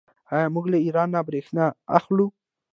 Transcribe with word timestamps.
آیا 0.35 0.47
موږ 0.55 0.65
له 0.73 0.77
ایران 0.85 1.09
بریښنا 1.27 1.65
اخلو؟ 1.97 2.25